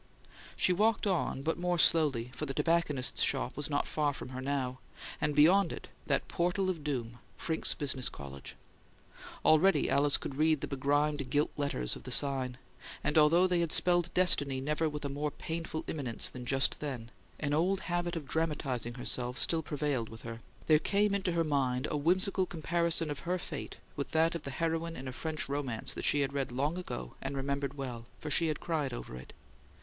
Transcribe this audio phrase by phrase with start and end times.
[0.55, 4.41] She walked on, but more slowly, for the tobacconist's shop was not far from her
[4.41, 4.79] now
[5.21, 8.55] and, beyond it, that portal of doom, Frincke's Business College.
[9.45, 12.57] Already Alice could read the begrimed gilt letters of the sign;
[13.03, 17.11] and although they had spelled destiny never with a more painful imminence than just then,
[17.39, 20.39] an old habit of dramatizing herself still prevailed with her.
[20.65, 24.49] There came into her mind a whimsical comparison of her fate with that of the
[24.49, 28.47] heroine in a French romance she had read long ago and remembered well, for she
[28.47, 29.31] had cried over it.